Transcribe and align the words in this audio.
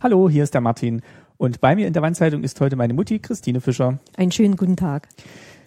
Hallo, 0.00 0.30
hier 0.30 0.44
ist 0.44 0.54
der 0.54 0.60
Martin. 0.60 1.02
Und 1.38 1.60
bei 1.60 1.74
mir 1.74 1.88
in 1.88 1.92
der 1.92 2.02
Wandzeitung 2.02 2.44
ist 2.44 2.60
heute 2.60 2.76
meine 2.76 2.94
Mutti, 2.94 3.18
Christine 3.18 3.60
Fischer. 3.60 3.98
Einen 4.16 4.30
schönen 4.30 4.56
guten 4.56 4.76
Tag. 4.76 5.08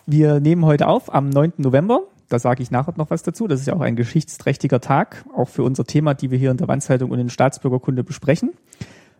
Wir 0.05 0.39
nehmen 0.39 0.63
heute 0.63 0.87
auf 0.87 1.13
am 1.13 1.27
9. 1.27 1.55
November. 1.57 2.03
Da 2.29 2.39
sage 2.39 2.63
ich 2.63 2.71
nachher 2.71 2.93
noch 2.95 3.09
was 3.09 3.23
dazu. 3.23 3.49
Das 3.49 3.59
ist 3.59 3.65
ja 3.65 3.73
auch 3.73 3.81
ein 3.81 3.97
geschichtsträchtiger 3.97 4.79
Tag, 4.79 5.25
auch 5.35 5.49
für 5.49 5.63
unser 5.63 5.83
Thema, 5.83 6.13
die 6.13 6.31
wir 6.31 6.37
hier 6.37 6.49
in 6.49 6.55
der 6.55 6.69
Wandzeitung 6.69 7.11
und 7.11 7.19
in 7.19 7.29
Staatsbürgerkunde 7.29 8.05
besprechen. 8.05 8.51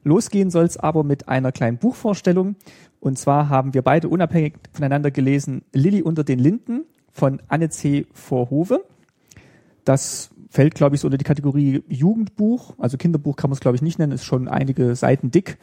Losgehen 0.06 0.50
soll 0.50 0.64
es 0.64 0.78
aber 0.78 1.04
mit 1.04 1.28
einer 1.28 1.52
kleinen 1.52 1.78
Buchvorstellung. 1.78 2.56
Und 3.02 3.20
zwar 3.20 3.50
haben 3.50 3.74
wir 3.74 3.82
beide 3.82 4.08
unabhängig 4.08 4.54
voneinander 4.72 5.12
gelesen 5.12 5.64
Lilly 5.74 6.04
unter 6.04 6.24
den 6.24 6.40
Linden 6.40 6.86
von 7.12 7.42
Anne 7.50 7.70
C. 7.70 8.08
Vorhove. 8.14 8.86
Das 9.84 10.30
fällt, 10.52 10.76
glaube 10.76 10.96
ich, 10.96 11.02
so 11.02 11.08
unter 11.08 11.18
die 11.18 11.24
Kategorie 11.24 11.82
Jugendbuch. 11.88 12.76
Also 12.78 12.98
Kinderbuch 12.98 13.38
kann 13.38 13.50
man 13.50 13.56
es, 13.56 13.62
glaube 13.62 13.76
ich, 13.76 13.82
nicht 13.82 13.98
nennen, 13.98 14.12
ist 14.12 14.26
schon 14.26 14.48
einige 14.48 14.96
Seiten 14.96 15.32
dick. 15.32 15.58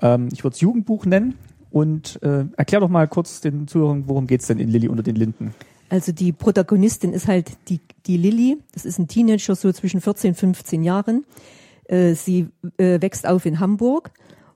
Ähm, 0.00 0.30
ich 0.32 0.42
würde 0.42 0.54
es 0.54 0.60
Jugendbuch 0.60 1.06
nennen. 1.06 1.34
Und 1.70 2.20
äh, 2.22 2.46
erklär 2.56 2.80
doch 2.80 2.88
mal 2.88 3.06
kurz 3.08 3.40
den 3.40 3.68
Zuhörern, 3.68 4.04
worum 4.06 4.26
geht's 4.26 4.46
denn 4.46 4.58
in 4.58 4.68
Lilly 4.68 4.88
unter 4.88 5.02
den 5.02 5.16
Linden? 5.16 5.54
Also 5.88 6.12
die 6.12 6.32
Protagonistin 6.32 7.12
ist 7.12 7.28
halt 7.28 7.52
die, 7.68 7.80
die 8.06 8.16
Lilly. 8.16 8.58
Das 8.72 8.84
ist 8.84 8.98
ein 8.98 9.08
Teenager, 9.08 9.54
so 9.54 9.70
zwischen 9.72 10.00
14 10.00 10.30
und 10.30 10.36
15 10.36 10.82
Jahren. 10.82 11.24
Äh, 11.84 12.14
sie 12.14 12.48
äh, 12.78 13.00
wächst 13.00 13.26
auf 13.26 13.44
in 13.44 13.60
Hamburg 13.60 14.10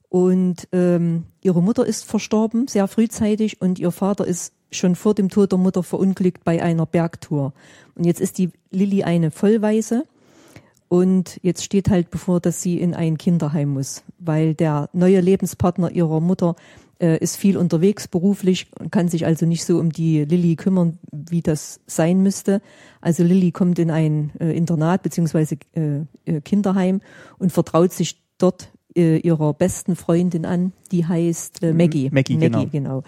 und 0.08 0.68
ähm, 0.72 1.24
ihre 1.42 1.62
Mutter 1.62 1.84
ist 1.84 2.04
verstorben, 2.04 2.68
sehr 2.68 2.88
frühzeitig, 2.88 3.60
und 3.60 3.78
ihr 3.78 3.90
Vater 3.90 4.26
ist 4.26 4.54
schon 4.70 4.94
vor 4.94 5.14
dem 5.14 5.28
Tod 5.28 5.52
der 5.52 5.58
Mutter 5.58 5.82
verunglückt 5.82 6.44
bei 6.44 6.62
einer 6.62 6.86
Bergtour. 6.86 7.52
Und 7.94 8.04
jetzt 8.04 8.20
ist 8.20 8.38
die 8.38 8.50
Lilly 8.70 9.04
eine 9.04 9.30
Vollweise 9.30 10.04
und 10.88 11.40
jetzt 11.42 11.64
steht 11.64 11.90
halt 11.90 12.10
bevor, 12.10 12.40
dass 12.40 12.62
sie 12.62 12.78
in 12.80 12.94
ein 12.94 13.18
Kinderheim 13.18 13.70
muss, 13.70 14.02
weil 14.18 14.54
der 14.54 14.88
neue 14.92 15.20
Lebenspartner 15.20 15.90
ihrer 15.90 16.20
Mutter 16.20 16.54
äh, 17.00 17.18
ist 17.18 17.36
viel 17.36 17.56
unterwegs 17.56 18.08
beruflich 18.08 18.68
und 18.78 18.90
kann 18.92 19.08
sich 19.08 19.26
also 19.26 19.46
nicht 19.46 19.64
so 19.64 19.78
um 19.78 19.90
die 19.90 20.24
Lilly 20.24 20.56
kümmern, 20.56 20.98
wie 21.10 21.42
das 21.42 21.80
sein 21.86 22.22
müsste. 22.22 22.62
Also 23.00 23.22
Lilly 23.22 23.50
kommt 23.52 23.78
in 23.78 23.90
ein 23.90 24.30
äh, 24.38 24.56
Internat 24.56 25.02
beziehungsweise 25.02 25.56
äh, 25.74 26.00
äh 26.24 26.40
Kinderheim 26.40 27.00
und 27.38 27.52
vertraut 27.52 27.92
sich 27.92 28.22
dort 28.38 28.70
äh, 28.96 29.18
ihrer 29.18 29.52
besten 29.54 29.96
Freundin 29.96 30.46
an, 30.46 30.72
die 30.90 31.04
heißt 31.04 31.62
äh, 31.62 31.72
Maggie. 31.72 32.10
Maggie, 32.10 32.38
Maggie 32.38 32.48
genau. 32.48 32.66
genau. 32.66 33.02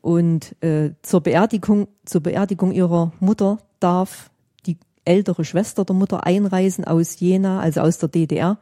Und 0.00 0.54
äh, 0.62 0.90
zur 1.02 1.20
Beerdigung, 1.20 1.88
zur 2.04 2.22
Beerdigung 2.22 2.72
ihrer 2.72 3.12
Mutter 3.20 3.58
darf 3.80 4.30
die 4.66 4.78
ältere 5.04 5.44
Schwester 5.44 5.84
der 5.84 5.96
Mutter 5.96 6.24
einreisen 6.24 6.84
aus 6.84 7.18
Jena, 7.20 7.60
also 7.60 7.80
aus 7.80 7.98
der 7.98 8.08
DDR, 8.08 8.58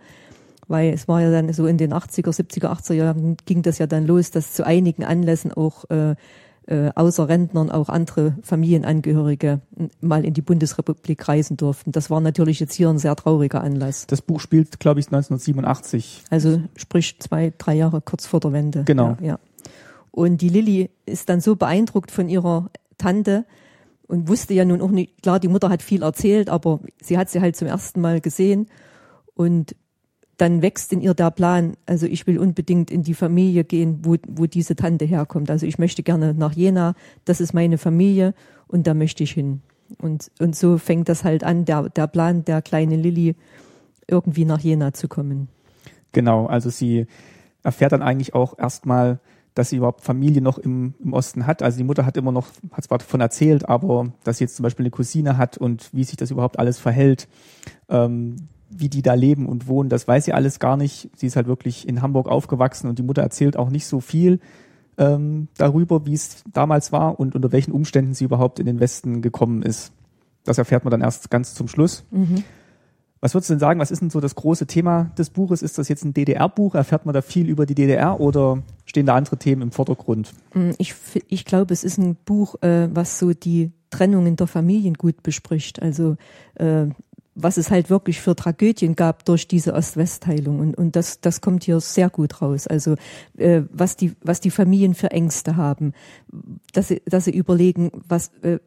weil 0.69 0.93
es 0.93 1.09
war 1.09 1.21
ja 1.21 1.31
dann 1.31 1.53
so 1.53 1.67
in 1.67 1.79
den 1.79 1.93
80er, 1.93 2.31
70er, 2.31 2.67
80er 2.67 2.95
Jahren 2.95 3.37
ging 3.45 3.63
das 3.63 3.79
ja 3.79 3.87
dann 3.87 4.07
los, 4.07 4.31
dass 4.31 4.53
zu 4.55 4.67
einigen 4.67 5.05
Anlässen 5.05 5.53
auch 5.53 5.89
äh, 5.91 6.17
äh, 6.67 6.91
außer 6.95 7.29
Rentnern 7.29 7.71
auch 7.71 7.89
andere 7.89 8.37
Familienangehörige 8.43 9.61
mal 10.01 10.25
in 10.25 10.35
die 10.35 10.43
Bundesrepublik 10.43 11.29
reisen 11.29 11.57
durften. 11.57 11.93
Das 11.93 12.11
war 12.11 12.21
natürlich 12.21 12.61
jetzt 12.61 12.75
hier 12.75 12.89
ein 12.89 12.99
sehr 12.99 13.15
trauriger 13.15 13.63
Anlass. 13.63 14.07
Das 14.09 14.21
Buch 14.21 14.41
spielt, 14.41 14.81
glaube 14.81 15.01
ich, 15.01 15.07
1987. 15.07 16.25
Also 16.31 16.61
sprich 16.77 17.21
zwei, 17.21 17.53
drei 17.57 17.75
Jahre 17.75 18.01
kurz 18.01 18.27
vor 18.27 18.41
der 18.41 18.53
Wende. 18.53 18.83
Genau. 18.85 19.17
Ja, 19.21 19.27
ja. 19.27 19.39
Und 20.17 20.41
die 20.41 20.49
Lilly 20.49 20.89
ist 21.05 21.29
dann 21.29 21.43
so 21.43 21.57
beeindruckt 21.57 22.11
von 22.11 22.31
ihrer 22.31 22.71
Tante 22.97 23.45
und 24.07 24.29
wusste 24.29 24.55
ja 24.55 24.65
nun 24.65 24.81
auch 24.81 24.91
nicht, 24.91 25.23
klar, 25.23 25.39
die 25.39 25.47
Mutter 25.47 25.69
hat 25.69 25.83
viel 25.83 26.03
erzählt, 26.03 26.49
aber 26.49 26.81
sie 27.03 27.19
hat 27.19 27.29
sie 27.29 27.43
halt 27.43 27.55
zum 27.55 27.69
ersten 27.69 28.01
Mal 28.01 28.23
gesehen 28.23 28.67
und 29.35 29.77
dann 30.39 30.63
wächst 30.63 30.95
in 30.95 31.03
ihr 31.03 31.13
der 31.13 31.31
Plan, 31.31 31.77
also 31.85 32.07
ich 32.07 32.27
will 32.27 32.39
unbedingt 32.39 32.91
in 32.91 33.03
die 33.03 33.13
Familie 33.13 33.63
gehen, 33.63 33.99
wo, 34.05 34.17
wo 34.27 34.47
diese 34.47 34.75
Tante 34.75 35.05
herkommt. 35.05 35.51
Also 35.51 35.67
ich 35.67 35.79
möchte 35.79 36.03
gerne 36.03 36.33
nach 36.33 36.55
Jena, 36.55 36.95
das 37.27 37.43
ist 37.43 37.53
meine 37.53 37.77
Familie 37.77 38.33
und 38.69 38.87
da 38.87 38.95
möchte 38.95 39.23
ich 39.23 39.33
hin. 39.33 39.61
Und, 40.01 40.31
und 40.39 40.57
so 40.57 40.79
fängt 40.79 41.11
das 41.11 41.25
halt 41.25 41.45
an, 41.45 41.67
der, 41.67 41.91
der 41.91 42.07
Plan 42.07 42.43
der 42.47 42.63
kleinen 42.63 43.03
Lilly, 43.03 43.37
irgendwie 44.09 44.47
nach 44.47 44.61
Jena 44.61 44.95
zu 44.95 45.09
kommen. 45.09 45.49
Genau, 46.13 46.47
also 46.47 46.71
sie 46.71 47.07
erfährt 47.63 47.93
dann 47.93 48.01
eigentlich 48.01 48.35
auch 48.35 48.59
erstmal, 48.59 49.21
dass 49.57 49.71
sie 49.71 49.77
überhaupt 49.77 50.03
Familie 50.03 50.43
noch 50.43 50.59
im, 50.59 50.95
im 51.03 51.15
Osten 51.15 51.47
hat. 51.47 51.63
Also 51.63 51.79
die 51.79 51.85
Mutter 51.85 52.05
hat 52.05 52.19
immer 52.19 52.31
noch, 52.31 52.49
hat 52.73 52.85
zwar 52.85 52.99
davon 52.99 53.23
erzählt, 53.23 53.67
aber 53.67 54.13
dass 54.23 54.37
sie 54.37 54.45
jetzt 54.45 54.55
zum 54.55 54.65
Beispiel 54.65 54.85
eine 54.85 54.91
Cousine 54.91 55.39
hat 55.39 55.57
und 55.57 55.89
wie 55.95 56.05
sich 56.05 56.17
das 56.17 56.31
überhaupt 56.31 56.59
alles 56.59 56.79
verhält, 56.79 57.27
ähm, 57.89 58.37
wie 58.69 58.91
die 58.91 59.01
da 59.01 59.15
leben 59.15 59.47
und 59.47 59.67
wohnen, 59.67 59.89
das 59.89 60.07
weiß 60.07 60.27
sie 60.27 60.35
alles 60.35 60.59
gar 60.59 60.77
nicht. 60.77 61.09
Sie 61.17 61.27
ist 61.27 61.37
halt 61.37 61.47
wirklich 61.47 61.89
in 61.89 62.03
Hamburg 62.03 62.29
aufgewachsen 62.29 62.87
und 62.87 62.99
die 62.99 63.03
Mutter 63.03 63.23
erzählt 63.23 63.57
auch 63.57 63.71
nicht 63.71 63.87
so 63.87 64.01
viel 64.01 64.41
ähm, 64.99 65.49
darüber, 65.57 66.05
wie 66.05 66.13
es 66.13 66.45
damals 66.53 66.93
war 66.93 67.19
und 67.19 67.35
unter 67.35 67.51
welchen 67.51 67.73
Umständen 67.73 68.13
sie 68.13 68.25
überhaupt 68.25 68.59
in 68.59 68.67
den 68.67 68.79
Westen 68.79 69.23
gekommen 69.23 69.63
ist. 69.63 69.91
Das 70.45 70.59
erfährt 70.59 70.85
man 70.85 70.91
dann 70.91 71.01
erst 71.01 71.31
ganz 71.31 71.55
zum 71.55 71.67
Schluss. 71.67 72.05
Mhm. 72.11 72.45
Was 73.27 73.35
würdest 73.35 73.51
du 73.51 73.55
denn 73.55 73.59
sagen, 73.59 73.81
was 73.81 73.91
ist 73.91 74.03
denn 74.03 74.11
so 74.11 74.21
das 74.21 74.37
große 74.37 74.69
Thema 74.69 75.11
des 75.19 75.31
Buches? 75.31 75.61
Ist 75.61 75.79
das 75.79 75.89
jetzt 75.89 76.05
ein 76.05 76.15
DDR-Buch? 76.15 76.77
Erfährt 76.77 77.07
man 77.07 77.13
da 77.13 77.23
viel 77.23 77.49
über 77.49 77.67
die 77.67 77.75
DDR 77.75 78.21
oder 78.21 78.63
stehen 78.85 79.05
da 79.05 79.17
andere 79.17 79.37
Themen 79.37 79.63
im 79.63 79.73
Vordergrund? 79.73 80.33
Mm, 80.55 80.71
ich, 80.79 80.95
ich 81.27 81.45
glaube, 81.45 81.75
es 81.75 81.83
ist 81.83 81.99
ein 81.99 82.15
Buch, 82.15 82.55
äh, 82.63 82.89
was 82.95 83.19
so 83.19 83.33
die 83.33 83.73
Trennungen 83.91 84.37
der 84.37 84.47
Familien 84.47 84.95
gut 84.95 85.25
bespricht. 85.25 85.83
Also 85.83 86.17
äh, 86.55 86.87
was 87.35 87.57
es 87.57 87.73
halt 87.73 87.91
wirklich 87.91 88.21
für 88.21 88.37
Tragödien 88.37 88.95
gab 88.95 89.25
durch 89.25 89.49
diese 89.49 89.75
Ost-West-Teilung. 89.75 90.61
Und, 90.61 90.79
und 90.79 90.95
das, 90.95 91.21
das 91.21 91.41
kommt 91.41 91.65
hier 91.65 91.81
sehr 91.81 92.11
gut 92.11 92.41
raus. 92.41 92.69
Also 92.69 92.95
äh, 93.39 93.63
was, 93.73 93.97
die, 93.97 94.13
was 94.23 94.39
die 94.39 94.53
Familien 94.53 94.95
für 94.95 95.11
Ängste 95.11 95.57
haben, 95.57 95.95
dass 96.73 96.87
sie, 96.89 97.03
dass 97.07 97.25
sie 97.25 97.37
überlegen, 97.37 97.91
was, 98.07 98.31
äh, 98.43 98.61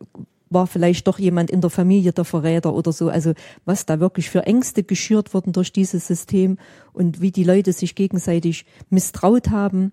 war 0.49 0.67
vielleicht 0.67 1.07
doch 1.07 1.19
jemand 1.19 1.49
in 1.51 1.61
der 1.61 1.69
Familie 1.69 2.11
der 2.11 2.25
Verräter 2.25 2.73
oder 2.73 2.91
so. 2.91 3.09
Also 3.09 3.33
was 3.65 3.85
da 3.85 3.99
wirklich 3.99 4.29
für 4.29 4.45
Ängste 4.45 4.83
geschürt 4.83 5.33
wurden 5.33 5.53
durch 5.53 5.71
dieses 5.71 6.07
System 6.07 6.57
und 6.93 7.21
wie 7.21 7.31
die 7.31 7.43
Leute 7.43 7.73
sich 7.73 7.95
gegenseitig 7.95 8.65
misstraut 8.89 9.49
haben 9.49 9.91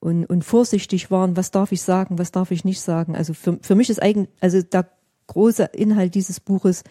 und, 0.00 0.26
und 0.26 0.44
vorsichtig 0.44 1.10
waren, 1.10 1.36
was 1.36 1.50
darf 1.50 1.72
ich 1.72 1.82
sagen, 1.82 2.18
was 2.18 2.32
darf 2.32 2.50
ich 2.50 2.64
nicht 2.64 2.80
sagen. 2.80 3.14
Also 3.14 3.34
für, 3.34 3.58
für 3.62 3.74
mich 3.74 3.90
ist 3.90 4.02
eigentlich, 4.02 4.28
also 4.40 4.60
der 4.62 4.88
große 5.28 5.64
Inhalt 5.72 6.14
dieses 6.14 6.40
Buches 6.40 6.82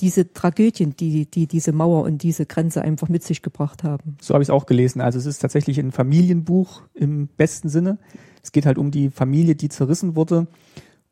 diese 0.00 0.32
Tragödien, 0.32 0.96
die, 0.96 1.26
die 1.26 1.46
diese 1.46 1.70
Mauer 1.70 2.02
und 2.02 2.22
diese 2.22 2.44
Grenze 2.44 2.82
einfach 2.82 3.08
mit 3.08 3.22
sich 3.22 3.40
gebracht 3.40 3.84
haben. 3.84 4.16
So 4.20 4.34
habe 4.34 4.42
ich 4.42 4.48
es 4.48 4.50
auch 4.50 4.66
gelesen. 4.66 5.00
Also 5.00 5.18
es 5.18 5.26
ist 5.26 5.38
tatsächlich 5.38 5.78
ein 5.78 5.92
Familienbuch 5.92 6.82
im 6.94 7.28
besten 7.28 7.68
Sinne. 7.68 7.98
Es 8.42 8.50
geht 8.50 8.66
halt 8.66 8.78
um 8.78 8.90
die 8.90 9.10
Familie, 9.10 9.54
die 9.54 9.68
zerrissen 9.68 10.16
wurde 10.16 10.48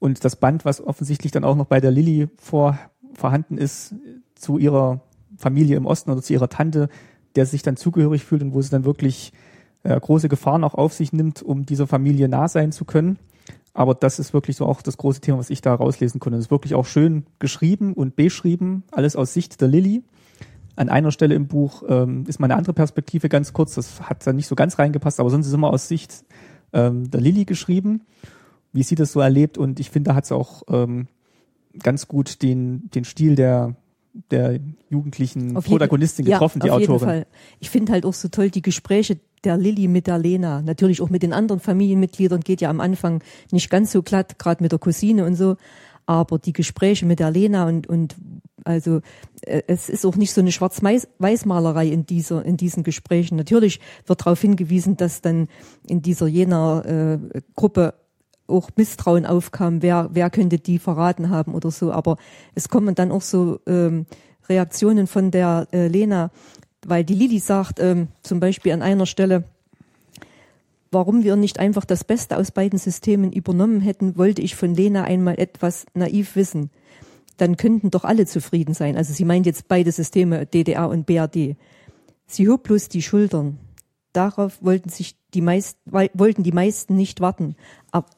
und 0.01 0.25
das 0.25 0.35
Band, 0.35 0.65
was 0.65 0.81
offensichtlich 0.81 1.31
dann 1.31 1.45
auch 1.45 1.55
noch 1.55 1.67
bei 1.67 1.81
der 1.81 1.93
Lilly 1.93 2.29
vor, 2.37 2.79
vorhanden 3.13 3.59
ist, 3.59 3.95
zu 4.35 4.59
ihrer 4.59 5.03
Familie 5.37 5.77
im 5.77 5.87
Osten 5.87 6.11
oder 6.11 6.23
zu 6.23 6.33
ihrer 6.33 6.49
Tante, 6.49 6.89
der 7.37 7.47
sich 7.47 7.63
dann 7.63 7.77
zugehörig 7.77 8.25
fühlt 8.25 8.43
und 8.43 8.55
wo 8.55 8.63
sie 8.63 8.71
dann 8.71 8.85
wirklich 8.85 9.33
äh, 9.85 9.99
große 10.01 10.29
Gefahren 10.29 10.65
auch 10.65 10.75
auf 10.75 10.95
sich 10.95 11.13
nimmt, 11.13 11.43
um 11.43 11.67
dieser 11.67 11.87
Familie 11.87 12.29
nah 12.29 12.49
sein 12.49 12.73
zu 12.73 12.85
können. 12.85 13.19
Aber 13.73 13.95
das 13.95 14.19
ist 14.19 14.33
wirklich 14.33 14.57
so 14.57 14.67
auch 14.67 14.83
das 14.83 14.97
große 14.97 15.21
Thema, 15.21 15.39
was 15.39 15.51
ich 15.51 15.61
da 15.61 15.75
rauslesen 15.75 16.19
konnte. 16.19 16.39
Es 16.39 16.47
ist 16.47 16.51
wirklich 16.51 16.75
auch 16.75 16.87
schön 16.87 17.27
geschrieben 17.39 17.93
und 17.93 18.17
beschrieben, 18.17 18.83
alles 18.91 19.17
aus 19.17 19.35
Sicht 19.35 19.61
der 19.61 19.69
Lilly. 19.69 20.03
An 20.77 20.89
einer 20.89 21.13
Stelle 21.13 21.35
im 21.35 21.47
Buch 21.47 21.83
ähm, 21.89 22.25
ist 22.27 22.41
mal 22.41 22.47
eine 22.47 22.57
andere 22.57 22.73
Perspektive 22.73 23.29
ganz 23.29 23.53
kurz, 23.53 23.75
das 23.75 24.01
hat 24.09 24.27
da 24.27 24.33
nicht 24.33 24.47
so 24.47 24.55
ganz 24.55 24.79
reingepasst, 24.79 25.21
aber 25.21 25.29
sonst 25.29 25.45
ist 25.45 25.53
es 25.53 25.55
immer 25.55 25.71
aus 25.71 25.89
Sicht 25.89 26.25
ähm, 26.73 27.11
der 27.11 27.21
Lilly 27.21 27.45
geschrieben 27.45 28.03
wie 28.73 28.83
sie 28.83 28.95
das 28.95 29.13
so 29.13 29.21
erlebt. 29.21 29.59
Und 29.59 29.81
ich 29.81 29.91
finde, 29.91 30.11
da 30.11 30.15
hat 30.15 30.27
sie 30.27 30.35
auch 30.35 30.63
ähm, 30.69 31.09
ganz 31.83 32.09
gut 32.09 32.43
den, 32.43 32.91
den 32.91 33.05
Stil 33.05 33.35
der, 33.35 33.77
der 34.31 34.59
jugendlichen 34.89 35.57
auf 35.57 35.65
Protagonistin 35.65 36.27
jeden, 36.27 36.35
getroffen, 36.35 36.61
ja, 36.61 36.65
die 36.65 36.71
auf 36.71 36.77
Autorin. 36.77 36.93
Jeden 36.93 37.05
Fall. 37.05 37.27
Ich 37.61 37.71
finde 37.71 37.93
halt 37.93 38.05
auch 38.05 38.15
so 38.15 38.29
toll 38.29 38.51
die 38.51 38.63
Gespräche 38.63 39.19
der 39.45 39.57
Lilly 39.57 39.89
mit 39.89 40.07
der 40.07 40.19
Lena. 40.19 40.63
Natürlich 40.63 41.01
auch 41.01 41.11
mit 41.11 41.23
den 41.23 41.33
anderen 41.33 41.61
Familienmitgliedern 41.61 42.41
geht 42.41 42.61
ja 42.61 42.71
am 42.71 42.81
Anfang 42.81 43.23
nicht 43.53 43.71
ganz 43.71 43.93
so 43.93 44.03
glatt, 44.03 44.39
gerade 44.39 44.63
mit 44.63 44.73
der 44.73 44.79
Cousine 44.79 45.25
und 45.25 45.35
so. 45.35 45.57
Aber 46.07 46.39
die 46.39 46.53
Gespräche 46.53 47.07
mit 47.07 47.21
der 47.21 47.31
Lena 47.31 47.69
und, 47.69 47.87
und 47.87 48.17
also 48.65 49.01
äh, 49.43 49.63
es 49.67 49.89
ist 49.89 50.05
auch 50.05 50.17
nicht 50.17 50.33
so 50.33 50.41
eine 50.41 50.53
Schwarz-Weiß-Malerei 50.53 51.89
in 51.89 52.05
dieser 52.05 52.45
in 52.45 52.57
diesen 52.57 52.83
Gesprächen. 52.83 53.37
Natürlich 53.37 53.81
wird 54.07 54.21
darauf 54.21 54.41
hingewiesen, 54.41 54.97
dass 54.97 55.23
dann 55.23 55.49
in 55.87 56.03
dieser 56.03 56.27
jener 56.27 57.21
äh, 57.35 57.41
Gruppe 57.55 57.95
auch 58.51 58.71
Misstrauen 58.77 59.27
aufkam, 59.27 59.83
wer, 59.83 60.11
wer 60.13 60.31
könnte 60.31 60.59
die 60.59 60.79
verraten 60.79 61.31
haben 61.31 61.55
oder 61.55 61.71
so. 61.71 61.93
Aber 61.93 62.17
es 62.55 62.69
kommen 62.69 62.95
dann 62.95 63.11
auch 63.13 63.23
so 63.23 63.61
ähm, 63.67 64.07
Reaktionen 64.49 65.07
von 65.07 65.31
der 65.31 65.69
äh, 65.73 65.89
Lena, 65.89 66.31
weil 66.87 67.05
die 67.05 67.15
Lili 67.15 67.39
sagt 67.39 67.81
ähm, 67.81 68.09
zum 68.23 68.41
Beispiel 68.41 68.73
an 68.73 68.83
einer 68.83 69.07
Stelle, 69.07 69.45
warum 70.91 71.23
wir 71.23 71.37
nicht 71.37 71.59
einfach 71.59 71.85
das 71.85 72.05
Beste 72.05 72.37
aus 72.37 72.51
beiden 72.51 72.79
Systemen 72.79 73.33
übernommen 73.33 73.81
hätten, 73.81 74.17
wollte 74.17 74.43
ich 74.43 74.57
von 74.57 74.75
Lena 74.75 75.05
einmal 75.05 75.39
etwas 75.39 75.87
naiv 75.95 76.37
wissen. 76.37 76.71
Dann 77.37 77.57
könnten 77.57 77.91
doch 77.91 78.05
alle 78.05 78.27
zufrieden 78.27 78.75
sein. 78.75 78.97
Also 78.97 79.13
sie 79.13 79.25
meint 79.25 79.47
jetzt 79.47 79.69
beide 79.69 79.93
Systeme, 79.93 80.47
DDR 80.47 80.89
und 80.89 81.07
BRD. 81.07 81.57
Sie 82.27 82.49
hob 82.49 82.65
bloß 82.65 82.89
die 82.89 83.03
Schultern. 83.03 83.59
Darauf 84.13 84.63
wollten 84.63 84.89
sich 84.89 85.17
die 85.35 85.41
meisten, 85.41 85.79
wollten 86.15 86.43
die 86.43 86.53
meisten 86.53 86.97
nicht 86.97 87.21
warten, 87.21 87.57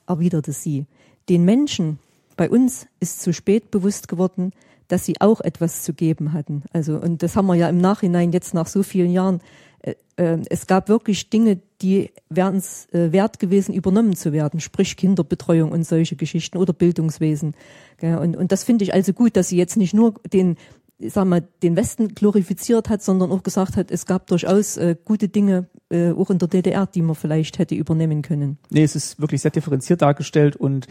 erwiderte 0.06 0.52
sie. 0.52 0.86
Den 1.28 1.44
Menschen 1.44 1.98
bei 2.36 2.50
uns 2.50 2.86
ist 3.00 3.22
zu 3.22 3.32
spät 3.32 3.70
bewusst 3.70 4.08
geworden, 4.08 4.52
dass 4.88 5.04
sie 5.06 5.20
auch 5.20 5.40
etwas 5.40 5.82
zu 5.82 5.94
geben 5.94 6.32
hatten. 6.32 6.64
Also, 6.72 6.96
und 6.96 7.22
das 7.22 7.36
haben 7.36 7.46
wir 7.46 7.54
ja 7.54 7.68
im 7.68 7.78
Nachhinein 7.78 8.32
jetzt 8.32 8.52
nach 8.52 8.66
so 8.66 8.82
vielen 8.82 9.10
Jahren. 9.10 9.40
Äh, 9.80 9.94
äh, 10.16 10.38
es 10.50 10.66
gab 10.66 10.88
wirklich 10.88 11.30
Dinge, 11.30 11.60
die 11.80 12.10
wären 12.28 12.56
es 12.56 12.92
äh, 12.92 13.12
wert 13.12 13.38
gewesen, 13.38 13.74
übernommen 13.74 14.16
zu 14.16 14.32
werden, 14.32 14.60
sprich 14.60 14.96
Kinderbetreuung 14.96 15.72
und 15.72 15.84
solche 15.84 16.16
Geschichten 16.16 16.58
oder 16.58 16.72
Bildungswesen. 16.72 17.54
Und, 18.00 18.36
und 18.36 18.52
das 18.52 18.64
finde 18.64 18.84
ich 18.84 18.92
also 18.92 19.12
gut, 19.12 19.36
dass 19.36 19.48
sie 19.48 19.56
jetzt 19.56 19.76
nicht 19.76 19.94
nur 19.94 20.14
den 20.32 20.56
sag 20.98 21.24
mal, 21.24 21.42
den 21.62 21.74
Westen 21.74 22.08
glorifiziert 22.14 22.88
hat, 22.88 23.02
sondern 23.02 23.32
auch 23.32 23.42
gesagt 23.42 23.76
hat, 23.76 23.90
es 23.90 24.06
gab 24.06 24.28
durchaus 24.28 24.78
gute 25.04 25.28
Dinge 25.28 25.66
äh, 25.92 26.12
auch 26.12 26.30
in 26.30 26.38
der 26.38 26.48
DDR, 26.48 26.86
die 26.86 27.02
man 27.02 27.14
vielleicht 27.14 27.58
hätte 27.58 27.74
übernehmen 27.74 28.22
können. 28.22 28.58
Nee, 28.70 28.82
es 28.82 28.96
ist 28.96 29.20
wirklich 29.20 29.42
sehr 29.42 29.50
differenziert 29.50 30.02
dargestellt 30.02 30.56
und 30.56 30.86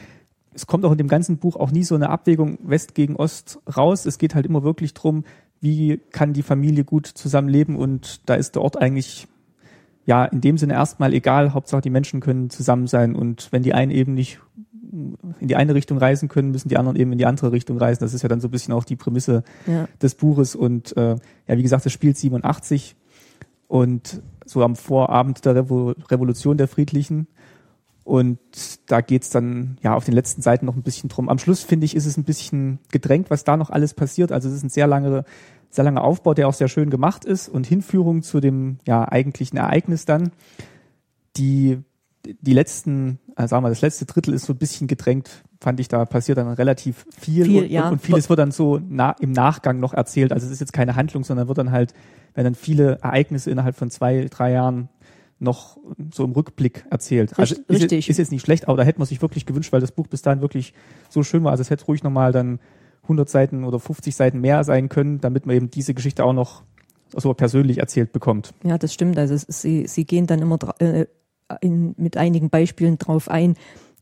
es 0.54 0.68
kommt 0.68 0.86
auch 0.86 0.92
in 0.92 0.98
dem 0.98 1.08
ganzen 1.08 1.38
Buch 1.38 1.56
auch 1.56 1.72
nie 1.72 1.84
so 1.84 1.96
eine 1.96 2.10
Abwägung 2.10 2.58
West 2.64 2.94
gegen 2.94 3.16
Ost 3.16 3.60
raus. 3.76 4.06
Es 4.06 4.18
geht 4.18 4.36
halt 4.36 4.46
immer 4.46 4.64
wirklich 4.64 4.94
drum, 4.94 5.24
wie 5.60 6.00
kann 6.12 6.34
die 6.34 6.44
Familie 6.44 6.84
gut 6.84 7.08
zusammenleben 7.08 7.76
und 7.76 8.30
da 8.30 8.36
ist 8.36 8.56
der 8.56 8.62
Ort 8.62 8.78
eigentlich 8.78 9.28
ja 10.06 10.26
in 10.26 10.42
dem 10.42 10.58
Sinne 10.58 10.74
erstmal 10.74 11.14
egal. 11.14 11.54
Hauptsache 11.54 11.82
die 11.82 11.90
Menschen 11.90 12.20
können 12.20 12.50
zusammen 12.50 12.88
sein 12.88 13.16
und 13.16 13.48
wenn 13.52 13.64
die 13.64 13.74
einen 13.74 13.92
eben 13.92 14.14
nicht 14.14 14.40
in 14.92 15.48
die 15.48 15.56
eine 15.56 15.74
Richtung 15.74 15.98
reisen 15.98 16.28
können, 16.28 16.52
müssen 16.52 16.68
die 16.68 16.78
anderen 16.78 17.00
eben 17.00 17.14
in 17.14 17.18
die 17.18 17.26
andere 17.26 17.52
Richtung 17.52 17.78
reisen. 17.78 18.02
Das 18.04 18.14
ist 18.14 18.24
ja 18.24 18.30
dann 18.30 18.42
so 18.42 18.50
ein 18.50 18.52
bisschen 18.52 18.74
auch 18.74 18.84
die 18.84 18.98
Prämisse 18.98 19.44
ja. 19.66 19.88
des 20.02 20.16
Buches. 20.16 20.54
Und 20.54 20.96
äh, 20.98 21.16
ja, 21.48 21.58
wie 21.58 21.62
gesagt, 21.62 21.86
es 21.86 21.94
spielt 21.94 22.18
87 22.18 22.98
und 23.68 24.22
so 24.46 24.64
am 24.64 24.76
Vorabend 24.76 25.46
der 25.46 25.56
Revo 25.56 25.94
Revolution 26.10 26.58
der 26.58 26.68
Friedlichen. 26.68 27.28
Und 28.04 28.40
da 28.88 29.02
geht's 29.02 29.30
dann 29.30 29.78
ja 29.84 29.96
auf 29.96 30.06
den 30.06 30.16
letzten 30.16 30.42
Seiten 30.42 30.66
noch 30.66 30.76
ein 30.76 30.82
bisschen 30.82 31.10
drum. 31.10 31.30
Am 31.30 31.38
Schluss, 31.38 31.62
finde 31.62 31.86
ich, 31.86 31.96
ist 31.96 32.08
es 32.08 32.18
ein 32.18 32.24
bisschen 32.24 32.80
gedrängt, 32.92 33.30
was 33.30 33.44
da 33.44 33.58
noch 33.58 33.70
alles 33.70 33.94
passiert. 33.94 34.32
Also 34.32 34.50
es 34.50 34.56
ist 34.56 34.64
ein 34.64 34.70
sehr 34.70 34.88
langer, 34.88 35.24
sehr 35.70 35.84
langer 35.84 36.04
Aufbau, 36.04 36.34
der 36.34 36.48
auch 36.48 36.54
sehr 36.54 36.68
schön 36.68 36.90
gemacht 36.90 37.26
ist 37.26 37.48
und 37.48 37.68
Hinführung 37.68 38.24
zu 38.24 38.40
dem 38.40 38.80
ja 38.88 39.08
eigentlichen 39.08 39.58
Ereignis 39.58 40.06
dann. 40.06 40.32
Die 41.38 41.80
die 42.26 42.54
letzten, 42.54 43.20
äh, 43.36 43.48
sagen 43.48 43.64
wir, 43.64 43.70
das 43.70 43.82
letzte 43.82 44.06
Drittel 44.06 44.34
ist 44.34 44.46
so 44.46 44.54
ein 44.54 44.60
bisschen 44.60 44.88
gedrängt, 44.88 45.44
fand 45.62 45.80
ich, 45.80 45.88
da 45.88 46.06
passiert 46.06 46.40
dann 46.40 46.48
relativ 46.48 47.06
viel, 47.18 47.46
viel 47.46 47.64
und, 47.64 47.72
ja. 47.72 47.90
und, 47.90 48.02
vieles 48.02 48.30
wird 48.30 48.40
dann 48.40 48.52
so 48.52 48.80
na, 48.90 49.12
im 49.20 49.32
Nachgang 49.32 49.80
noch 49.80 49.94
erzählt. 49.94 50.34
Also 50.34 50.48
es 50.48 50.52
ist 50.52 50.60
jetzt 50.60 50.74
keine 50.74 50.96
Handlung, 50.96 51.24
sondern 51.24 51.48
wird 51.48 51.60
dann 51.60 51.72
halt, 51.72 51.94
wenn 52.34 52.44
dann 52.44 52.56
viele 52.56 52.98
Ereignisse 53.02 53.52
innerhalb 53.52 53.76
von 53.76 53.92
zwei, 53.92 54.26
drei 54.30 54.52
Jahren 54.52 54.90
noch 55.38 55.78
so 56.14 56.24
im 56.24 56.32
Rückblick 56.32 56.86
erzählt. 56.90 57.38
Also 57.38 57.56
Richtig. 57.70 58.10
Ist, 58.10 58.18
jetzt 58.18 58.32
nicht 58.32 58.44
schlecht, 58.44 58.68
aber 58.68 58.78
da 58.78 58.84
hätte 58.84 59.00
man 59.00 59.08
sich 59.08 59.22
wirklich 59.22 59.46
gewünscht, 59.46 59.72
weil 59.72 59.82
das 59.82 59.92
Buch 59.92 60.08
bis 60.08 60.22
dahin 60.22 60.42
wirklich 60.42 60.74
so 61.10 61.24
schön 61.24 61.44
war. 61.44 61.52
Also 61.52 61.62
es 61.62 61.70
hätte 61.70 61.86
ruhig 61.86 62.04
nochmal 62.04 62.32
dann 62.32 62.60
100 63.04 63.30
Seiten 63.30 63.64
oder 63.64 63.80
50 63.80 64.16
Seiten 64.16 64.42
mehr 64.42 64.64
sein 64.64 64.90
können, 64.90 65.22
damit 65.22 65.46
man 65.46 65.56
eben 65.56 65.70
diese 65.70 65.94
Geschichte 65.94 66.24
auch 66.24 66.34
noch 66.34 66.64
so 67.16 67.34
persönlich 67.34 67.80
erzählt 67.80 68.14
bekommt. 68.14 68.54
Ja, 68.64 68.78
das 68.78 68.94
stimmt. 68.94 69.18
Also 69.18 69.36
sie, 69.48 69.88
sie 69.88 70.06
gehen 70.06 70.28
dann 70.28 70.42
immer 70.42 70.58
äh, 70.80 71.06
in, 71.60 71.94
mit 71.98 72.18
einigen 72.18 72.50
Beispielen 72.50 72.98
drauf 72.98 73.30
ein, 73.30 73.56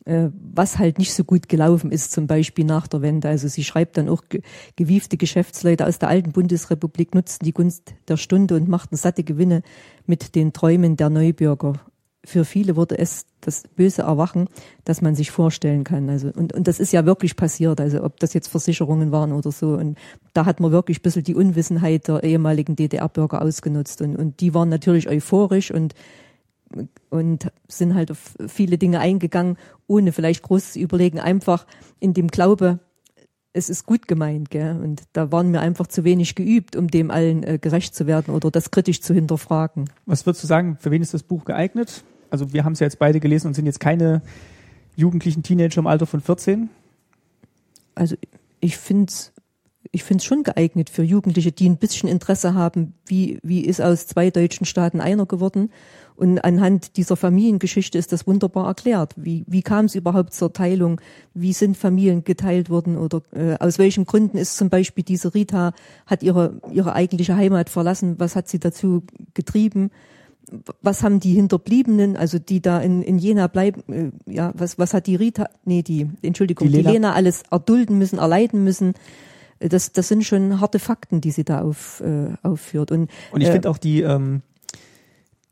was 0.06 0.80
halt 0.80 0.98
nicht 0.98 1.14
so 1.14 1.24
gut 1.24 1.50
gelaufen 1.50 1.92
ist, 1.92 2.12
zum 2.12 2.26
Beispiel 2.26 2.66
nach 2.66 2.88
der 2.88 3.02
Wende. 3.02 3.28
Also 3.28 3.48
sie 3.48 3.64
schreibt 3.64 3.98
dann 3.98 4.10
auch, 4.10 4.24
gewiefte 4.76 5.18
Geschäftsleute 5.18 5.86
aus 5.86 6.00
der 6.00 6.10
alten 6.10 6.32
Bundesrepublik 6.32 7.14
nutzten 7.14 7.46
die 7.46 7.54
Gunst 7.54 7.94
der 8.08 8.18
Stunde 8.18 8.56
und 8.56 8.68
machten 8.68 8.96
satte 8.96 9.24
Gewinne 9.24 9.62
mit 10.06 10.36
den 10.36 10.54
Träumen 10.54 10.98
der 10.98 11.10
Neubürger. 11.10 11.74
Für 12.26 12.44
viele 12.44 12.76
wurde 12.76 12.98
es 12.98 13.26
das 13.40 13.64
böse 13.76 14.02
Erwachen, 14.02 14.50
das 14.84 15.02
man 15.02 15.16
sich 15.16 15.32
vorstellen 15.32 15.84
kann. 15.84 16.10
Also, 16.10 16.30
und, 16.36 16.54
und 16.54 16.68
das 16.68 16.80
ist 16.80 16.92
ja 16.92 17.06
wirklich 17.06 17.38
passiert. 17.38 17.80
Also, 17.80 18.04
ob 18.04 18.20
das 18.20 18.34
jetzt 18.34 18.50
Versicherungen 18.50 19.12
waren 19.12 19.32
oder 19.32 19.52
so. 19.52 19.70
Und 19.76 19.98
da 20.34 20.46
hat 20.46 20.60
man 20.60 20.72
wirklich 20.72 21.00
ein 21.00 21.02
bisschen 21.04 21.24
die 21.24 21.36
Unwissenheit 21.36 22.10
der 22.10 22.24
ehemaligen 22.24 22.76
DDR-Bürger 22.76 23.42
ausgenutzt. 23.42 24.02
Und, 24.02 24.18
und 24.18 24.42
die 24.42 24.54
waren 24.54 24.68
natürlich 24.68 25.08
euphorisch 25.08 25.72
und 25.72 25.94
und 27.10 27.52
sind 27.68 27.96
halt 27.96 28.12
auf 28.12 28.36
viele 28.48 28.78
Dinge 28.78 29.00
eingegangen, 29.00 29.58
ohne 29.88 30.12
vielleicht 30.12 30.44
groß 30.44 30.74
zu 30.74 30.80
überlegen, 30.80 31.20
einfach 31.20 31.66
in 32.00 32.14
dem 32.14 32.28
Glaube, 32.28 32.80
es 33.54 33.70
ist 33.70 33.86
gut 33.86 34.08
gemeint, 34.08 34.50
gell? 34.52 34.80
Und 34.82 35.04
da 35.14 35.32
waren 35.32 35.52
wir 35.52 35.62
einfach 35.62 35.88
zu 35.88 36.04
wenig 36.04 36.36
geübt, 36.36 36.76
um 36.76 36.88
dem 36.88 37.10
allen 37.12 37.44
äh, 37.44 37.58
gerecht 37.60 37.96
zu 37.96 38.06
werden 38.06 38.34
oder 38.34 38.52
das 38.52 38.72
kritisch 38.72 39.02
zu 39.02 39.14
hinterfragen. 39.14 39.90
Was 40.06 40.26
würdest 40.26 40.44
du 40.44 40.48
sagen, 40.48 40.78
für 40.80 40.92
wen 40.92 41.02
ist 41.02 41.14
das 41.14 41.24
Buch 41.24 41.46
geeignet? 41.46 42.04
Also 42.30 42.54
wir 42.54 42.64
haben 42.64 42.74
es 42.74 42.80
ja 42.80 42.86
jetzt 42.86 43.00
beide 43.00 43.20
gelesen 43.20 43.48
und 43.48 43.54
sind 43.56 43.66
jetzt 43.66 43.80
keine 43.80 44.22
jugendlichen 44.96 45.42
Teenager 45.42 45.80
im 45.80 45.88
Alter 45.88 46.06
von 46.06 46.22
14. 46.22 46.70
Also 47.96 48.16
ich 48.60 48.78
finde 48.78 49.10
es 49.10 49.34
ich 49.92 50.04
finde 50.04 50.22
es 50.22 50.26
schon 50.26 50.44
geeignet 50.44 50.90
für 50.90 51.04
Jugendliche, 51.04 51.52
die 51.52 51.68
ein 51.68 51.78
bisschen 51.78 52.10
Interesse 52.10 52.54
haben, 52.54 52.94
wie, 53.06 53.40
wie 53.42 53.62
ist 53.62 53.82
aus 53.82 54.08
zwei 54.08 54.30
deutschen 54.30 54.66
Staaten 54.66 55.02
einer 55.02 55.26
geworden 55.26 55.70
und 56.20 56.44
anhand 56.44 56.98
dieser 56.98 57.16
Familiengeschichte 57.16 57.98
ist 57.98 58.12
das 58.12 58.28
wunderbar 58.28 58.68
erklärt. 58.68 59.14
Wie, 59.16 59.46
wie 59.48 59.62
kam 59.62 59.86
es 59.86 59.96
überhaupt 59.96 60.34
zur 60.34 60.52
Teilung? 60.52 61.00
Wie 61.34 61.54
sind 61.54 61.78
Familien 61.78 62.26
geteilt 62.26 62.70
worden? 62.70 62.98
Oder 62.98 63.22
äh, 63.32 63.56
aus 63.58 63.80
welchen 63.80 64.04
Gründen 64.04 64.38
ist 64.38 64.58
zum 64.58 64.70
Beispiel 64.70 65.06
diese 65.06 65.34
Rita, 65.34 65.72
hat 66.06 66.22
ihre, 66.22 66.60
ihre 66.74 66.92
eigentliche 66.92 67.38
Heimat 67.38 67.70
verlassen? 67.70 68.16
Was 68.20 68.36
hat 68.36 68.50
sie 68.50 68.60
dazu 68.60 69.04
getrieben? 69.34 69.92
was 70.82 71.04
haben 71.04 71.20
die 71.20 71.36
Hinterbliebenen, 71.36 72.18
also 72.18 72.40
die 72.40 72.60
da 72.60 72.80
in, 72.80 73.04
in 73.04 73.20
Jena 73.20 73.46
bleiben, 73.46 73.84
äh, 73.88 74.12
ja, 74.26 74.52
was, 74.56 74.80
was 74.80 74.96
hat 74.96 75.06
die 75.06 75.16
Rita, 75.16 75.48
nee, 75.64 75.84
die, 75.84 76.10
Entschuldigung, 76.24 76.68
die 76.68 76.78
Lena, 76.78 76.90
die 76.90 76.96
Lena 76.96 77.14
alles 77.14 77.44
erdulden 77.52 78.00
müssen, 78.00 78.18
erleiden 78.18 78.64
müssen. 78.64 78.96
Das, 79.60 79.92
das 79.92 80.08
sind 80.08 80.24
schon 80.24 80.62
harte 80.62 80.80
Fakten, 80.80 81.22
die 81.22 81.32
sie 81.32 81.44
da 81.44 81.62
auf, 81.62 82.02
äh, 82.02 82.34
aufführt. 82.44 82.92
Und, 82.92 83.10
und 83.32 83.42
ich 83.42 83.50
äh, 83.50 83.52
finde 83.52 83.70
auch 83.70 83.78
die, 83.78 84.02
ähm, 84.02 84.42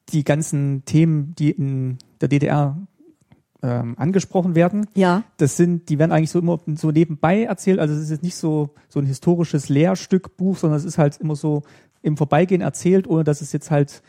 die 0.10 0.24
ganzen 0.24 0.86
Themen, 0.86 1.36
die 1.36 1.52
in 1.52 1.98
der 2.22 2.30
DDR 2.30 2.78
ähm, 3.62 3.96
angesprochen 3.98 4.56
werden. 4.56 4.88
Ja. 4.96 5.24
Das 5.38 5.58
sind, 5.58 5.90
die 5.90 6.00
werden 6.00 6.12
eigentlich 6.12 6.32
so 6.32 6.40
immer 6.40 6.60
so 6.76 6.92
nebenbei 6.92 7.44
erzählt. 7.44 7.80
Also 7.80 7.94
es 7.94 8.02
ist 8.02 8.12
jetzt 8.12 8.24
nicht 8.24 8.36
so 8.36 8.70
so 8.88 9.00
ein 9.00 9.06
historisches 9.06 9.70
Lehrstückbuch, 9.70 10.58
sondern 10.58 10.78
es 10.80 10.86
ist 10.86 10.98
halt 10.98 11.18
immer 11.18 11.36
so 11.36 11.64
im 12.02 12.18
Vorbeigehen 12.18 12.62
erzählt, 12.62 13.08
ohne 13.08 13.24
dass 13.24 13.42
es 13.42 13.52
jetzt 13.52 13.72
halt 13.72 14.02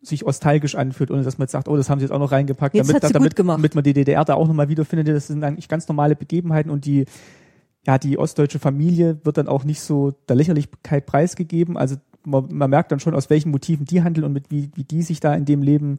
sich 0.00 0.22
nostalgisch 0.22 0.74
anfühlt, 0.74 1.10
ohne 1.10 1.22
dass 1.22 1.38
man 1.38 1.44
jetzt 1.44 1.52
sagt, 1.52 1.68
oh, 1.68 1.76
das 1.76 1.88
haben 1.88 1.98
sie 1.98 2.04
jetzt 2.04 2.12
auch 2.12 2.18
noch 2.18 2.32
reingepackt, 2.32 2.74
jetzt 2.74 2.88
damit, 2.88 3.14
damit, 3.14 3.38
damit 3.38 3.74
man 3.74 3.84
die 3.84 3.94
DDR 3.94 4.24
da 4.24 4.34
auch 4.34 4.46
nochmal 4.46 4.68
wiederfindet. 4.68 5.08
Das 5.08 5.28
sind 5.28 5.42
eigentlich 5.42 5.68
ganz 5.68 5.88
normale 5.88 6.14
Begebenheiten 6.14 6.70
und 6.70 6.84
die, 6.84 7.06
ja, 7.86 7.98
die 7.98 8.18
ostdeutsche 8.18 8.58
Familie 8.58 9.18
wird 9.24 9.36
dann 9.36 9.48
auch 9.48 9.64
nicht 9.64 9.80
so 9.80 10.12
der 10.28 10.36
Lächerlichkeit 10.36 11.06
preisgegeben. 11.06 11.76
Also 11.76 11.96
man, 12.24 12.46
man 12.50 12.70
merkt 12.70 12.92
dann 12.92 13.00
schon, 13.00 13.14
aus 13.14 13.30
welchen 13.30 13.50
Motiven 13.50 13.84
die 13.84 14.02
handeln 14.02 14.24
und 14.24 14.32
mit 14.32 14.50
wie, 14.50 14.70
wie 14.74 14.84
die 14.84 15.02
sich 15.02 15.20
da 15.20 15.34
in 15.34 15.44
dem 15.44 15.62
Leben 15.62 15.98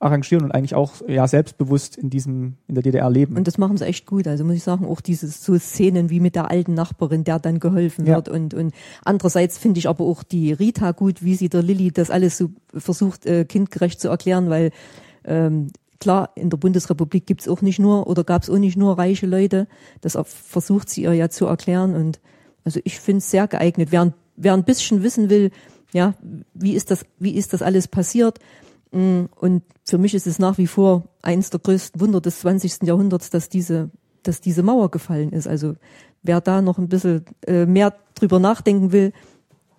arrangieren 0.00 0.44
und 0.44 0.52
eigentlich 0.52 0.76
auch 0.76 0.94
ja 1.08 1.26
selbstbewusst 1.26 1.96
in 1.96 2.08
diesem 2.08 2.54
in 2.68 2.76
der 2.76 2.82
DDR 2.82 3.10
leben. 3.10 3.36
Und 3.36 3.48
das 3.48 3.58
machen 3.58 3.76
sie 3.76 3.84
echt 3.84 4.06
gut. 4.06 4.28
Also 4.28 4.44
muss 4.44 4.54
ich 4.54 4.62
sagen, 4.62 4.86
auch 4.86 5.00
diese 5.00 5.26
so 5.26 5.58
Szenen 5.58 6.08
wie 6.08 6.20
mit 6.20 6.36
der 6.36 6.50
alten 6.50 6.74
Nachbarin, 6.74 7.24
der 7.24 7.40
dann 7.40 7.58
geholfen 7.58 8.06
ja. 8.06 8.14
wird 8.14 8.28
und 8.28 8.54
und 8.54 8.74
andererseits 9.04 9.58
finde 9.58 9.78
ich 9.78 9.88
aber 9.88 10.04
auch 10.04 10.22
die 10.22 10.52
Rita 10.52 10.92
gut, 10.92 11.24
wie 11.24 11.34
sie 11.34 11.48
der 11.48 11.62
Lilly 11.62 11.90
das 11.90 12.10
alles 12.10 12.38
so 12.38 12.50
versucht 12.72 13.26
äh, 13.26 13.44
kindgerecht 13.44 14.00
zu 14.00 14.08
erklären, 14.08 14.50
weil 14.50 14.70
ähm, 15.24 15.72
klar 16.00 16.30
in 16.34 16.50
der 16.50 16.56
Bundesrepublik 16.58 17.26
gibt's 17.26 17.48
auch 17.48 17.62
nicht 17.62 17.78
nur 17.78 18.06
oder 18.06 18.24
gab's 18.24 18.50
auch 18.50 18.58
nicht 18.58 18.76
nur 18.76 18.98
reiche 18.98 19.26
Leute. 19.26 19.66
Das 20.00 20.18
versucht 20.24 20.88
sie 20.88 21.02
ihr 21.02 21.14
ja 21.14 21.28
zu 21.28 21.46
erklären 21.46 21.94
und 21.94 22.20
also 22.64 22.80
ich 22.84 23.00
finde 23.00 23.18
es 23.18 23.30
sehr 23.30 23.48
geeignet. 23.48 23.88
Wer 23.90 24.12
wer 24.38 24.54
ein 24.54 24.64
bisschen 24.64 25.02
wissen 25.02 25.28
will, 25.28 25.50
ja, 25.92 26.14
wie 26.54 26.74
ist 26.74 26.90
das, 26.90 27.04
wie 27.18 27.34
ist 27.34 27.52
das 27.52 27.62
alles 27.62 27.88
passiert? 27.88 28.38
Mm, 28.92 29.24
und 29.36 29.62
für 29.84 29.98
mich 29.98 30.14
ist 30.14 30.26
es 30.26 30.38
nach 30.38 30.58
wie 30.58 30.66
vor 30.66 31.04
eines 31.22 31.50
der 31.50 31.60
größten 31.60 32.00
Wunder 32.00 32.20
des 32.20 32.40
20. 32.40 32.82
Jahrhunderts, 32.82 33.30
dass 33.30 33.48
diese, 33.48 33.90
dass 34.22 34.40
diese 34.40 34.62
Mauer 34.62 34.90
gefallen 34.90 35.32
ist. 35.32 35.46
Also 35.46 35.74
wer 36.22 36.40
da 36.40 36.62
noch 36.62 36.78
ein 36.78 36.88
bisschen 36.88 37.24
äh, 37.46 37.66
mehr 37.66 37.94
drüber 38.14 38.38
nachdenken 38.38 38.92
will, 38.92 39.12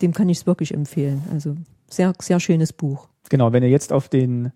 dem 0.02 0.14
kann 0.14 0.30
ich 0.30 0.40
es 0.40 0.48
wirklich 0.48 0.74
empfehlen. 0.74 1.24
Also 1.32 1.56
sehr, 1.90 2.14
sehr 2.20 2.40
schönes 2.40 2.74
Buch. 2.74 3.08
Genau, 3.30 3.52
wenn 3.54 3.64
ihr 3.64 3.70
jetzt 3.70 3.94
auf 3.94 4.10
den, 4.10 4.52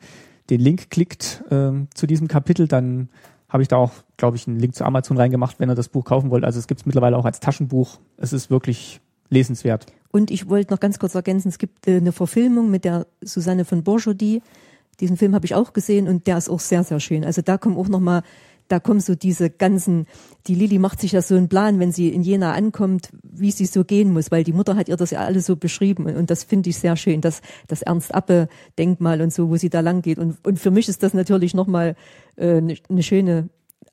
den 0.49 0.59
Link 0.59 0.89
klickt 0.89 1.43
ähm, 1.51 1.87
zu 1.93 2.07
diesem 2.07 2.27
Kapitel, 2.27 2.67
dann 2.67 3.09
habe 3.49 3.61
ich 3.61 3.67
da 3.69 3.77
auch, 3.77 3.91
glaube 4.17 4.35
ich, 4.35 4.47
einen 4.47 4.59
Link 4.59 4.75
zu 4.75 4.83
Amazon 4.83 5.17
reingemacht, 5.17 5.59
wenn 5.59 5.69
ihr 5.69 5.75
das 5.75 5.89
Buch 5.89 6.05
kaufen 6.05 6.31
wollt. 6.31 6.43
Also 6.43 6.59
es 6.59 6.67
gibt 6.67 6.81
es 6.81 6.85
mittlerweile 6.85 7.17
auch 7.17 7.25
als 7.25 7.39
Taschenbuch. 7.39 7.99
Es 8.17 8.33
ist 8.33 8.49
wirklich 8.49 8.99
lesenswert. 9.29 9.85
Und 10.11 10.31
ich 10.31 10.49
wollte 10.49 10.73
noch 10.73 10.79
ganz 10.79 10.99
kurz 10.99 11.15
ergänzen, 11.15 11.49
es 11.49 11.57
gibt 11.57 11.87
äh, 11.87 11.97
eine 11.97 12.11
Verfilmung 12.11 12.69
mit 12.69 12.85
der 12.85 13.07
Susanne 13.21 13.65
von 13.65 13.83
Bourgeois. 13.83 14.41
Diesen 14.99 15.17
Film 15.17 15.33
habe 15.33 15.45
ich 15.45 15.55
auch 15.55 15.73
gesehen 15.73 16.07
und 16.07 16.27
der 16.27 16.37
ist 16.37 16.49
auch 16.49 16.59
sehr, 16.59 16.83
sehr 16.83 16.99
schön. 16.99 17.23
Also 17.25 17.41
da 17.41 17.57
kommen 17.57 17.77
auch 17.77 17.87
nochmal, 17.87 18.23
da 18.73 18.79
kommen 18.79 19.01
so 19.01 19.13
diese 19.13 19.51
ganzen, 19.51 20.07
die 20.47 20.55
Lilly 20.55 20.79
macht 20.79 20.99
sich 20.99 21.11
ja 21.11 21.21
so 21.21 21.35
einen 21.35 21.47
Plan, 21.47 21.79
wenn 21.79 21.91
sie 21.91 22.09
in 22.09 22.23
Jena 22.23 22.53
ankommt, 22.53 23.09
wie 23.21 23.51
sie 23.51 23.67
so 23.67 23.83
gehen 23.83 24.11
muss, 24.11 24.31
weil 24.31 24.43
die 24.43 24.51
Mutter 24.51 24.75
hat 24.75 24.89
ihr 24.89 24.97
das 24.97 25.11
ja 25.11 25.19
alles 25.19 25.45
so 25.45 25.55
beschrieben 25.55 26.07
und 26.07 26.31
das 26.31 26.43
finde 26.43 26.71
ich 26.71 26.77
sehr 26.79 26.95
schön, 26.95 27.21
das, 27.21 27.43
das 27.67 27.83
Ernst-Appe-Denkmal 27.83 29.21
und 29.21 29.31
so, 29.31 29.51
wo 29.51 29.57
sie 29.57 29.69
da 29.69 29.81
lang 29.81 30.01
geht 30.01 30.17
und, 30.17 30.43
und 30.43 30.57
für 30.57 30.71
mich 30.71 30.89
ist 30.89 31.03
das 31.03 31.13
natürlich 31.13 31.53
nochmal 31.53 31.95
äh, 32.35 32.57
eine 32.57 32.75
ne 32.89 33.03
schöne 33.03 33.49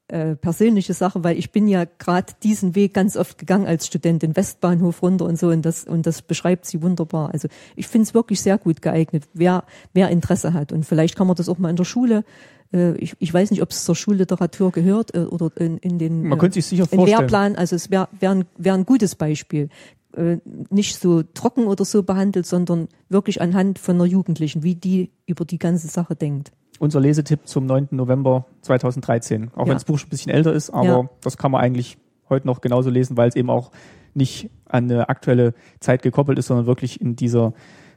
äh, 0.09 0.35
persönliche 0.35 0.95
Sache, 0.95 1.23
weil 1.25 1.39
ich 1.39 1.53
bin 1.53 1.69
ja 1.69 1.85
gerade 1.85 2.33
diesen 2.43 2.75
Weg 2.75 2.95
ganz 2.95 3.19
oft 3.19 3.37
gegangen 3.37 3.67
als 3.67 3.87
Student 3.87 4.23
den 4.23 4.35
Westbahnhof 4.35 5.03
runter 5.03 5.27
und 5.27 5.39
so 5.39 5.49
und 5.49 5.63
das 5.63 5.85
und 5.85 6.07
das 6.07 6.23
beschreibt 6.23 6.65
sie 6.65 6.81
wunderbar. 6.81 7.33
Also 7.35 7.49
ich 7.77 7.87
finde 7.87 8.05
es 8.09 8.15
wirklich 8.15 8.41
sehr 8.41 8.57
gut 8.57 8.81
geeignet, 8.81 9.29
wer 9.35 9.65
wer 9.93 10.09
Interesse 10.09 10.55
hat 10.55 10.73
und 10.73 10.87
vielleicht 10.87 11.17
kann 11.17 11.27
man 11.27 11.37
das 11.37 11.51
auch 11.51 11.59
mal 11.59 11.69
in 11.69 11.77
der 11.77 11.85
Schule. 11.85 12.25
Äh, 12.73 12.97
ich, 12.97 13.15
ich 13.19 13.33
weiß 13.33 13.51
nicht, 13.51 13.63
ob 13.63 13.71
es 13.71 13.85
zur 13.85 13.95
Schulliteratur 13.95 14.73
gehört 14.73 15.15
äh, 15.15 15.21
oder 15.21 15.51
in, 15.57 15.79
in 15.79 15.99
den 15.99 16.29
man 16.29 16.39
könnte 16.39 16.55
sich 16.55 16.67
sicher 16.67 16.87
vorstellen. 16.87 17.19
Lehrplan. 17.19 17.57
Also 17.57 17.77
es 17.77 17.91
wäre 17.91 18.09
wär 18.19 18.31
ein, 18.31 18.45
wär 18.57 18.75
ein 18.75 18.87
gutes 18.87 19.15
Beispiel 19.15 19.69
äh, 20.17 20.39
nicht 20.71 20.99
so 20.99 21.23
trocken 21.23 21.67
oder 21.67 21.85
so 21.85 22.03
behandelt, 22.03 22.47
sondern 22.47 22.89
wirklich 23.09 23.41
anhand 23.41 23.79
von 23.79 23.97
einer 23.97 24.07
Jugendlichen, 24.07 24.63
wie 24.63 24.75
die 24.75 25.11
über 25.27 25.45
die 25.45 25.59
ganze 25.59 25.89
Sache 25.89 26.17
denkt 26.17 26.53
unser 26.81 26.99
Lesetipp 26.99 27.47
zum 27.47 27.67
9. 27.67 27.89
November 27.91 28.47
2013. 28.63 29.51
Auch 29.55 29.59
ja. 29.59 29.67
wenn 29.67 29.75
das 29.75 29.85
Buch 29.85 29.99
schon 29.99 30.07
ein 30.07 30.11
bisschen 30.11 30.33
älter 30.33 30.53
ist, 30.53 30.71
aber 30.71 30.87
ja. 30.87 31.11
das 31.21 31.37
kann 31.37 31.53
man 31.53 31.61
eigentlich 31.61 31.99
heute 32.29 32.47
noch 32.47 32.63
genauso 32.63 32.89
lesen, 32.91 33.17
weil 33.17 33.29
es 33.29 33.37
eben 33.37 33.51
auch 33.51 33.71
nicht 34.15 34.51
an 34.65 34.85
eine 34.85 35.09
aktuelle 35.09 35.55
Zeit 35.81 36.03
gekoppelt 36.03 36.39
ist, 36.39 36.47
sondern 36.47 36.67
wirklich 36.67 37.01
in 37.01 37.17
dieser, 37.17 37.53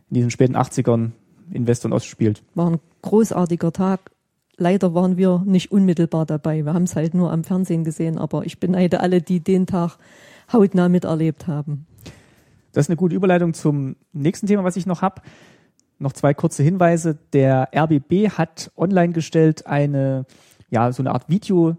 in 0.10 0.16
diesen 0.16 0.32
späten 0.32 0.58
80ern 0.58 1.12
in 1.50 1.66
West 1.66 1.86
und 1.86 1.94
Ost 1.94 2.08
spielt. 2.08 2.44
War 2.56 2.72
ein 2.72 2.80
großartiger 3.02 3.72
Tag. 3.72 4.12
Leider 4.58 4.94
waren 4.94 5.18
wir 5.18 5.44
nicht 5.46 5.72
unmittelbar 5.72 6.26
dabei. 6.26 6.64
Wir 6.64 6.74
haben 6.74 6.84
es 6.84 6.96
halt 6.96 7.14
nur 7.14 7.32
am 7.32 7.44
Fernsehen 7.44 7.84
gesehen, 7.84 8.18
aber 8.18 8.46
ich 8.46 8.60
beneide 8.60 9.00
alle, 9.00 9.22
die 9.22 9.40
den 9.40 9.66
Tag 9.66 9.98
hautnah 10.52 10.90
miterlebt 10.90 11.48
haben. 11.48 11.88
Das 12.72 12.86
ist 12.86 12.90
eine 12.90 12.98
gute 12.98 13.16
Überleitung 13.16 13.54
zum 13.54 13.96
nächsten 14.14 14.48
Thema, 14.48 14.64
was 14.64 14.76
ich 14.76 14.86
noch 14.86 15.02
habe 15.02 15.22
noch 16.04 16.14
zwei 16.14 16.36
kurze 16.36 16.62
Hinweise. 16.62 17.18
Der 17.34 17.70
RBB 17.76 18.30
hat 18.38 18.72
online 18.78 19.14
gestellt 19.14 19.66
eine, 19.66 20.26
ja, 20.70 20.92
so 20.92 21.02
eine 21.02 21.12
Art 21.12 21.30
Video 21.30 21.78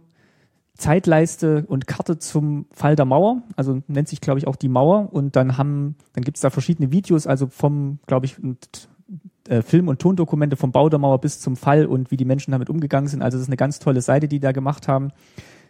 Zeitleiste 0.76 1.64
und 1.68 1.86
Karte 1.86 2.18
zum 2.18 2.66
Fall 2.72 2.96
der 2.96 3.04
Mauer, 3.04 3.42
also 3.54 3.80
nennt 3.86 4.08
sich, 4.08 4.20
glaube 4.20 4.40
ich, 4.40 4.48
auch 4.48 4.56
die 4.56 4.68
Mauer. 4.68 5.12
Und 5.12 5.36
dann 5.36 5.56
haben, 5.56 5.94
dann 6.14 6.24
gibt 6.24 6.36
es 6.36 6.40
da 6.40 6.50
verschiedene 6.50 6.90
Videos, 6.90 7.28
also 7.28 7.46
vom, 7.46 8.00
glaube 8.08 8.26
ich, 8.26 8.36
äh, 9.48 9.62
Film- 9.62 9.88
und 9.88 10.00
Tondokumente 10.00 10.56
vom 10.56 10.72
Bau 10.72 10.88
der 10.88 10.98
Mauer 10.98 11.20
bis 11.20 11.40
zum 11.40 11.56
Fall 11.56 11.86
und 11.86 12.10
wie 12.10 12.16
die 12.16 12.24
Menschen 12.24 12.52
damit 12.52 12.70
umgegangen 12.70 13.08
sind. 13.08 13.22
Also 13.22 13.36
das 13.36 13.42
ist 13.42 13.48
eine 13.48 13.56
ganz 13.56 13.78
tolle 13.78 14.00
Seite, 14.00 14.28
die 14.28 14.40
da 14.40 14.52
gemacht 14.52 14.88
haben. 14.88 15.12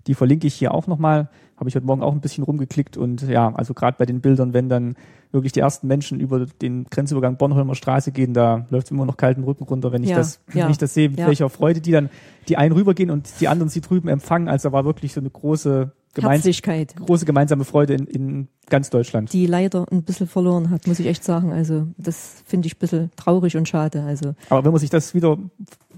Die 0.06 0.14
verlinke 0.14 0.46
ich 0.46 0.54
hier 0.54 0.74
auch 0.74 0.86
nochmal. 0.86 1.28
Habe 1.56 1.68
ich 1.68 1.76
heute 1.76 1.86
Morgen 1.86 2.02
auch 2.02 2.12
ein 2.12 2.20
bisschen 2.20 2.44
rumgeklickt 2.44 2.96
und 2.96 3.22
ja, 3.22 3.54
also 3.54 3.74
gerade 3.74 3.96
bei 3.96 4.06
den 4.06 4.20
Bildern, 4.20 4.52
wenn 4.52 4.68
dann 4.68 4.96
wirklich 5.32 5.52
die 5.52 5.60
ersten 5.60 5.86
Menschen 5.86 6.20
über 6.20 6.46
den 6.60 6.84
Grenzübergang 6.90 7.36
Bornholmer 7.36 7.74
Straße 7.74 8.12
gehen, 8.12 8.34
da 8.34 8.66
läuft 8.70 8.90
immer 8.90 9.06
noch 9.06 9.16
kalten 9.16 9.44
Rücken 9.44 9.64
runter, 9.64 9.92
wenn 9.92 10.02
ich 10.02 10.10
ja, 10.10 10.16
das, 10.16 10.40
ja, 10.52 10.64
wenn 10.64 10.70
ich 10.70 10.78
das 10.78 10.94
sehe, 10.94 11.08
mit 11.08 11.20
ja. 11.20 11.26
welcher 11.26 11.48
Freude 11.48 11.80
die 11.80 11.92
dann 11.92 12.10
die 12.48 12.56
einen 12.56 12.72
rübergehen 12.72 13.10
und 13.10 13.40
die 13.40 13.48
anderen 13.48 13.70
sie 13.70 13.80
drüben 13.80 14.08
empfangen. 14.08 14.48
Also 14.48 14.68
da 14.68 14.72
war 14.72 14.84
wirklich 14.84 15.12
so 15.12 15.20
eine 15.20 15.30
große 15.30 15.92
Gemeinschaft, 16.14 16.96
große 16.96 17.24
gemeinsame 17.24 17.64
Freude 17.64 17.94
in, 17.94 18.06
in 18.06 18.48
ganz 18.68 18.90
Deutschland. 18.90 19.32
Die 19.32 19.46
leider 19.46 19.86
ein 19.90 20.02
bisschen 20.02 20.26
verloren 20.26 20.70
hat, 20.70 20.86
muss 20.86 20.98
ich 21.00 21.06
echt 21.06 21.24
sagen. 21.24 21.52
Also 21.52 21.88
das 21.96 22.42
finde 22.46 22.66
ich 22.66 22.76
ein 22.76 22.78
bisschen 22.78 23.10
traurig 23.16 23.56
und 23.56 23.68
schade. 23.68 24.02
Also. 24.02 24.34
Aber 24.48 24.64
wenn 24.64 24.72
man 24.72 24.80
sich 24.80 24.90
das 24.90 25.14
wieder 25.14 25.38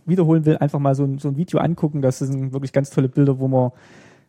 wiederholen 0.06 0.44
will, 0.44 0.56
einfach 0.58 0.78
mal 0.78 0.94
so 0.94 1.04
ein, 1.04 1.18
so 1.18 1.28
ein 1.28 1.36
Video 1.36 1.60
angucken. 1.60 2.00
Das 2.00 2.18
sind 2.18 2.52
wirklich 2.52 2.72
ganz 2.72 2.90
tolle 2.90 3.08
Bilder, 3.08 3.38
wo 3.38 3.48
man 3.48 3.72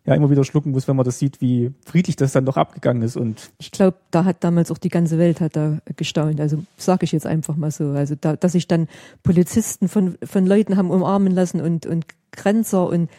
ja 0.05 0.15
immer 0.15 0.29
wieder 0.29 0.43
schlucken 0.43 0.71
muss, 0.71 0.87
wenn 0.87 0.95
man 0.95 1.05
das 1.05 1.19
sieht, 1.19 1.41
wie 1.41 1.71
friedlich 1.85 2.15
das 2.15 2.31
dann 2.31 2.45
doch 2.45 2.57
abgegangen 2.57 3.03
ist. 3.03 3.17
Und 3.17 3.51
ich 3.57 3.71
glaube, 3.71 3.97
da 4.09 4.23
hat 4.23 4.43
damals 4.43 4.71
auch 4.71 4.77
die 4.77 4.89
ganze 4.89 5.17
Welt 5.17 5.41
hat 5.41 5.55
da 5.55 5.79
gestaunt. 5.95 6.39
Also 6.39 6.63
sage 6.77 7.03
ich 7.03 7.11
jetzt 7.11 7.27
einfach 7.27 7.55
mal 7.57 7.71
so. 7.71 7.89
Also 7.89 8.15
da, 8.19 8.35
dass 8.35 8.53
sich 8.53 8.67
dann 8.67 8.87
Polizisten 9.21 9.87
von 9.89 10.17
von 10.23 10.45
Leuten 10.45 10.77
haben 10.77 10.91
umarmen 10.91 11.33
lassen 11.33 11.61
und 11.61 11.85
und 11.85 12.05
Grenzer 12.31 12.87
und 12.87 13.09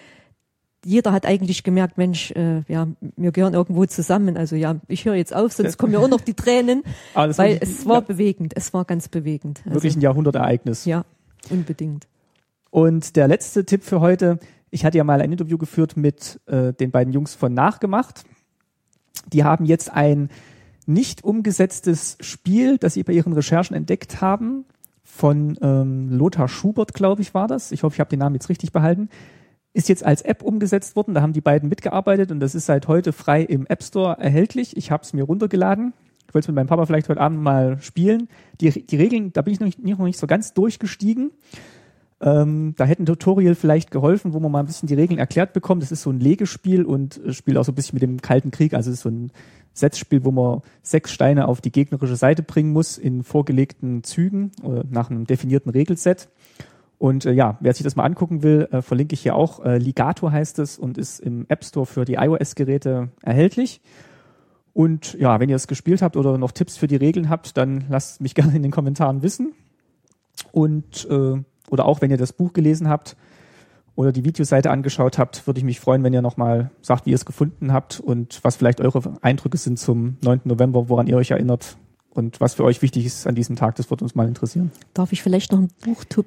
jeder 0.88 1.12
hat 1.12 1.26
eigentlich 1.26 1.64
gemerkt, 1.64 1.98
Mensch, 1.98 2.30
äh, 2.30 2.62
ja, 2.66 2.88
wir 3.16 3.30
gehören 3.30 3.52
irgendwo 3.52 3.84
zusammen. 3.84 4.38
Also 4.38 4.56
ja, 4.56 4.76
ich 4.88 5.04
höre 5.04 5.16
jetzt 5.16 5.36
auf, 5.36 5.52
sonst 5.52 5.76
kommen 5.76 5.92
ja 5.92 5.98
auch 5.98 6.08
noch 6.08 6.22
die 6.22 6.32
Tränen, 6.32 6.82
weil 7.14 7.36
wirklich, 7.36 7.62
es 7.62 7.86
war 7.86 7.96
ja, 7.96 8.00
bewegend. 8.00 8.54
Es 8.56 8.72
war 8.72 8.86
ganz 8.86 9.08
bewegend. 9.08 9.60
Also, 9.66 9.74
wirklich 9.74 9.96
ein 9.96 10.00
Jahrhundertereignis. 10.00 10.86
Ja, 10.86 11.04
unbedingt. 11.50 12.06
Und 12.70 13.16
der 13.16 13.28
letzte 13.28 13.66
Tipp 13.66 13.84
für 13.84 14.00
heute, 14.00 14.38
ich 14.70 14.86
hatte 14.86 14.96
ja 14.96 15.04
mal 15.04 15.20
ein 15.20 15.30
Interview 15.30 15.58
geführt 15.58 15.98
mit 15.98 16.40
äh, 16.46 16.72
den 16.72 16.90
beiden 16.90 17.12
Jungs 17.12 17.34
von 17.34 17.52
Nachgemacht. 17.52 18.24
Die 19.30 19.44
haben 19.44 19.66
jetzt 19.66 19.92
ein 19.92 20.30
nicht 20.86 21.22
umgesetztes 21.22 22.16
Spiel, 22.20 22.78
das 22.78 22.94
sie 22.94 23.02
bei 23.02 23.12
ihren 23.12 23.34
Recherchen 23.34 23.76
entdeckt 23.76 24.22
haben, 24.22 24.64
von 25.04 25.58
ähm, 25.60 26.08
Lothar 26.10 26.48
Schubert, 26.48 26.94
glaube 26.94 27.20
ich, 27.20 27.34
war 27.34 27.46
das. 27.46 27.72
Ich 27.72 27.82
hoffe, 27.82 27.94
ich 27.94 28.00
habe 28.00 28.08
den 28.08 28.20
Namen 28.20 28.36
jetzt 28.36 28.48
richtig 28.48 28.72
behalten. 28.72 29.10
Ist 29.78 29.88
jetzt 29.88 30.04
als 30.04 30.22
App 30.22 30.42
umgesetzt 30.42 30.96
worden. 30.96 31.14
Da 31.14 31.22
haben 31.22 31.32
die 31.32 31.40
beiden 31.40 31.68
mitgearbeitet 31.68 32.32
und 32.32 32.40
das 32.40 32.56
ist 32.56 32.66
seit 32.66 32.88
heute 32.88 33.12
frei 33.12 33.42
im 33.42 33.64
App 33.66 33.84
Store 33.84 34.16
erhältlich. 34.18 34.76
Ich 34.76 34.90
habe 34.90 35.04
es 35.04 35.12
mir 35.12 35.22
runtergeladen. 35.22 35.92
Ich 36.26 36.34
wollte 36.34 36.46
es 36.46 36.48
mit 36.48 36.56
meinem 36.56 36.66
Papa 36.66 36.84
vielleicht 36.84 37.08
heute 37.08 37.20
Abend 37.20 37.40
mal 37.40 37.80
spielen. 37.80 38.28
Die, 38.60 38.84
die 38.84 38.96
Regeln, 38.96 39.32
da 39.32 39.40
bin 39.42 39.54
ich 39.54 39.60
noch 39.60 39.66
nicht, 39.66 39.78
noch 39.78 39.98
nicht 40.00 40.18
so 40.18 40.26
ganz 40.26 40.52
durchgestiegen. 40.52 41.30
Ähm, 42.20 42.74
da 42.76 42.86
hätte 42.86 43.04
ein 43.04 43.06
Tutorial 43.06 43.54
vielleicht 43.54 43.92
geholfen, 43.92 44.32
wo 44.32 44.40
man 44.40 44.50
mal 44.50 44.58
ein 44.58 44.66
bisschen 44.66 44.88
die 44.88 44.94
Regeln 44.94 45.20
erklärt 45.20 45.52
bekommt. 45.52 45.80
Das 45.84 45.92
ist 45.92 46.02
so 46.02 46.10
ein 46.10 46.18
Legespiel 46.18 46.84
und 46.84 47.24
äh, 47.24 47.32
spielt 47.32 47.56
auch 47.56 47.64
so 47.64 47.70
ein 47.70 47.76
bisschen 47.76 47.94
mit 47.94 48.02
dem 48.02 48.20
Kalten 48.20 48.50
Krieg. 48.50 48.74
Also 48.74 48.90
ist 48.90 49.02
so 49.02 49.10
ein 49.10 49.30
Setzspiel, 49.74 50.24
wo 50.24 50.32
man 50.32 50.62
sechs 50.82 51.12
Steine 51.12 51.46
auf 51.46 51.60
die 51.60 51.70
gegnerische 51.70 52.16
Seite 52.16 52.42
bringen 52.42 52.72
muss 52.72 52.98
in 52.98 53.22
vorgelegten 53.22 54.02
Zügen 54.02 54.50
oder 54.64 54.82
nach 54.90 55.08
einem 55.08 55.24
definierten 55.24 55.70
Regelset. 55.70 56.28
Und 56.98 57.24
äh, 57.24 57.32
ja, 57.32 57.56
wer 57.60 57.72
sich 57.72 57.84
das 57.84 57.96
mal 57.96 58.04
angucken 58.04 58.42
will, 58.42 58.68
äh, 58.72 58.82
verlinke 58.82 59.14
ich 59.14 59.20
hier 59.20 59.36
auch. 59.36 59.64
Äh, 59.64 59.78
Ligato 59.78 60.30
heißt 60.30 60.58
es 60.58 60.78
und 60.78 60.98
ist 60.98 61.20
im 61.20 61.46
App 61.48 61.64
Store 61.64 61.86
für 61.86 62.04
die 62.04 62.14
iOS-Geräte 62.14 63.10
erhältlich. 63.22 63.80
Und 64.74 65.14
ja, 65.14 65.40
wenn 65.40 65.48
ihr 65.48 65.56
es 65.56 65.68
gespielt 65.68 66.02
habt 66.02 66.16
oder 66.16 66.38
noch 66.38 66.52
Tipps 66.52 66.76
für 66.76 66.88
die 66.88 66.96
Regeln 66.96 67.28
habt, 67.28 67.56
dann 67.56 67.84
lasst 67.88 68.20
mich 68.20 68.34
gerne 68.36 68.54
in 68.54 68.62
den 68.62 68.72
Kommentaren 68.72 69.22
wissen. 69.22 69.52
Und 70.52 71.06
äh, 71.10 71.42
oder 71.70 71.84
auch 71.84 72.00
wenn 72.00 72.10
ihr 72.10 72.16
das 72.16 72.32
Buch 72.32 72.52
gelesen 72.52 72.88
habt 72.88 73.16
oder 73.94 74.12
die 74.12 74.24
Videoseite 74.24 74.70
angeschaut 74.70 75.18
habt, 75.18 75.46
würde 75.46 75.58
ich 75.58 75.64
mich 75.64 75.80
freuen, 75.80 76.02
wenn 76.02 76.12
ihr 76.12 76.22
nochmal 76.22 76.70
sagt, 76.80 77.06
wie 77.06 77.10
ihr 77.10 77.16
es 77.16 77.24
gefunden 77.26 77.72
habt 77.72 78.00
und 78.00 78.40
was 78.42 78.56
vielleicht 78.56 78.80
eure 78.80 79.18
Eindrücke 79.22 79.56
sind 79.56 79.78
zum 79.78 80.16
9. 80.22 80.42
November, 80.44 80.88
woran 80.88 81.06
ihr 81.06 81.16
euch 81.16 81.32
erinnert 81.32 81.76
und 82.10 82.40
was 82.40 82.54
für 82.54 82.64
euch 82.64 82.80
wichtig 82.82 83.04
ist 83.06 83.26
an 83.26 83.34
diesem 83.34 83.56
Tag. 83.56 83.76
Das 83.76 83.90
würde 83.90 84.04
uns 84.04 84.14
mal 84.14 84.26
interessieren. 84.26 84.70
Darf 84.94 85.12
ich 85.12 85.22
vielleicht 85.22 85.52
noch 85.52 85.58
einen 85.58 85.70
Buchtipp 85.84 86.26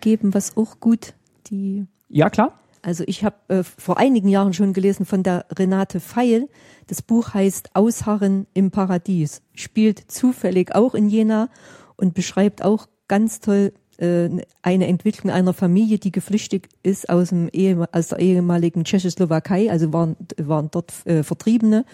geben, 0.00 0.34
was 0.34 0.56
auch 0.56 0.80
gut 0.80 1.14
die. 1.48 1.86
Ja, 2.08 2.30
klar. 2.30 2.58
Also 2.82 3.02
ich 3.06 3.24
habe 3.24 3.36
äh, 3.48 3.62
vor 3.64 3.98
einigen 3.98 4.28
Jahren 4.28 4.52
schon 4.52 4.72
gelesen 4.72 5.06
von 5.06 5.22
der 5.22 5.46
Renate 5.58 5.98
Feil. 5.98 6.48
Das 6.86 7.02
Buch 7.02 7.34
heißt 7.34 7.70
Ausharren 7.74 8.46
im 8.54 8.70
Paradies. 8.70 9.42
Spielt 9.54 10.10
zufällig 10.10 10.74
auch 10.74 10.94
in 10.94 11.08
Jena 11.08 11.48
und 11.96 12.14
beschreibt 12.14 12.62
auch 12.62 12.86
ganz 13.08 13.40
toll 13.40 13.72
äh, 13.98 14.28
eine 14.62 14.86
Entwicklung 14.86 15.32
einer 15.32 15.52
Familie, 15.52 15.98
die 15.98 16.12
geflüchtet 16.12 16.66
ist 16.82 17.08
aus, 17.08 17.30
dem 17.30 17.48
Ehe, 17.52 17.88
aus 17.92 18.08
der 18.08 18.18
ehemaligen 18.18 18.84
Tschechoslowakei, 18.84 19.70
also 19.70 19.92
waren, 19.92 20.16
waren 20.36 20.68
dort 20.70 20.92
äh, 21.06 21.22
Vertriebene 21.22 21.84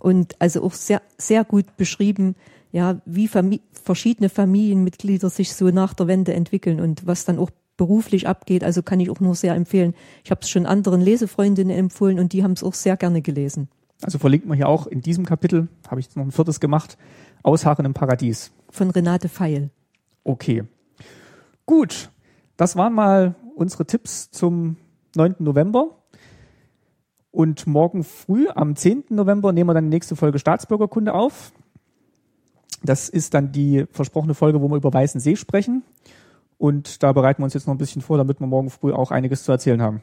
und 0.00 0.40
also 0.40 0.62
auch 0.62 0.72
sehr, 0.72 1.02
sehr 1.18 1.44
gut 1.44 1.76
beschrieben, 1.76 2.36
ja, 2.72 3.00
wie 3.04 3.28
Famili 3.28 3.60
verschiedene 3.70 4.28
Familienmitglieder 4.28 5.28
sich 5.28 5.54
so 5.54 5.66
nach 5.66 5.94
der 5.94 6.06
Wende 6.06 6.32
entwickeln 6.32 6.80
und 6.80 7.06
was 7.06 7.24
dann 7.24 7.38
auch 7.38 7.50
beruflich 7.76 8.26
abgeht. 8.26 8.64
Also 8.64 8.82
kann 8.82 9.00
ich 9.00 9.10
auch 9.10 9.20
nur 9.20 9.34
sehr 9.34 9.54
empfehlen. 9.54 9.94
Ich 10.24 10.30
habe 10.30 10.40
es 10.42 10.48
schon 10.48 10.66
anderen 10.66 11.00
Lesefreundinnen 11.00 11.76
empfohlen 11.76 12.18
und 12.18 12.32
die 12.32 12.42
haben 12.42 12.52
es 12.52 12.64
auch 12.64 12.74
sehr 12.74 12.96
gerne 12.96 13.22
gelesen. 13.22 13.68
Also 14.02 14.18
verlinkt 14.18 14.46
man 14.46 14.56
hier 14.56 14.68
auch 14.68 14.86
in 14.86 15.00
diesem 15.00 15.24
Kapitel, 15.24 15.68
habe 15.88 16.00
ich 16.00 16.14
noch 16.16 16.24
ein 16.24 16.32
viertes 16.32 16.60
gemacht, 16.60 16.98
Ausharren 17.42 17.84
im 17.84 17.94
Paradies. 17.94 18.52
Von 18.70 18.90
Renate 18.90 19.28
Feil. 19.28 19.70
Okay. 20.24 20.64
Gut, 21.66 22.10
das 22.56 22.76
waren 22.76 22.94
mal 22.94 23.34
unsere 23.54 23.86
Tipps 23.86 24.30
zum 24.30 24.76
9. 25.14 25.36
November. 25.38 25.98
Und 27.30 27.66
morgen 27.66 28.04
früh, 28.04 28.48
am 28.54 28.76
10. 28.76 29.04
November, 29.10 29.52
nehmen 29.52 29.70
wir 29.70 29.74
dann 29.74 29.84
die 29.84 29.96
nächste 29.96 30.16
Folge 30.16 30.38
Staatsbürgerkunde 30.38 31.14
auf. 31.14 31.52
Das 32.84 33.08
ist 33.08 33.34
dann 33.34 33.52
die 33.52 33.86
versprochene 33.90 34.34
Folge, 34.34 34.60
wo 34.60 34.68
wir 34.68 34.76
über 34.76 34.92
Weißen 34.92 35.20
See 35.20 35.36
sprechen. 35.36 35.82
Und 36.58 37.02
da 37.02 37.12
bereiten 37.12 37.40
wir 37.42 37.44
uns 37.44 37.54
jetzt 37.54 37.66
noch 37.66 37.74
ein 37.74 37.78
bisschen 37.78 38.02
vor, 38.02 38.18
damit 38.18 38.40
wir 38.40 38.46
morgen 38.46 38.70
früh 38.70 38.92
auch 38.92 39.10
einiges 39.10 39.42
zu 39.44 39.52
erzählen 39.52 39.82
haben. 39.82 40.02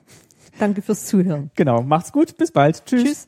Danke 0.59 0.81
fürs 0.81 1.05
Zuhören. 1.05 1.51
Genau, 1.55 1.81
macht's 1.83 2.11
gut, 2.11 2.35
bis 2.37 2.51
bald. 2.51 2.85
Tschüss. 2.85 3.03
Tschüss. 3.03 3.27